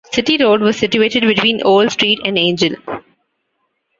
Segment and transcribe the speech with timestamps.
[0.11, 2.73] City Road was situated between Old Street and Angel.